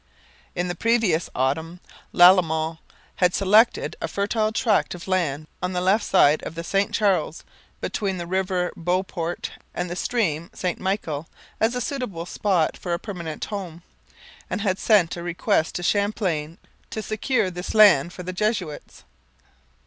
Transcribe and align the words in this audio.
In 0.55 0.67
the 0.67 0.73
previous 0.73 1.29
autumn 1.35 1.79
Lalemant 2.11 2.79
had 3.17 3.35
selected 3.35 3.95
a 4.01 4.07
fertile 4.07 4.51
tract 4.51 4.95
of 4.95 5.07
land 5.07 5.45
on 5.61 5.73
the 5.73 5.79
left 5.79 6.03
side 6.03 6.41
of 6.41 6.55
the 6.55 6.63
St 6.63 6.91
Charles, 6.91 7.43
between 7.81 8.17
the 8.17 8.25
river 8.25 8.71
Beauport 8.75 9.51
and 9.75 9.91
the 9.91 9.95
stream 9.95 10.49
St 10.55 10.79
Michel, 10.79 11.29
as 11.59 11.75
a 11.75 11.81
suitable 11.81 12.25
spot 12.25 12.77
for 12.77 12.93
a 12.93 12.97
permanent 12.99 13.45
home, 13.45 13.83
and 14.49 14.61
had 14.61 14.79
sent 14.79 15.15
a 15.17 15.21
request 15.21 15.75
to 15.75 15.83
Champlain 15.83 16.57
to 16.89 17.03
secure 17.03 17.51
this 17.51 17.75
land 17.75 18.11
for 18.11 18.23
the 18.23 18.33
Jesuits. 18.33 19.03